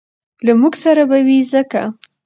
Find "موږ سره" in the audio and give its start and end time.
0.61-1.03